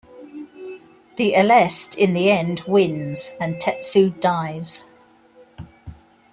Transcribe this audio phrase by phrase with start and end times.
[1.17, 4.85] The Aleste, in the end, wins and Tetsu dies.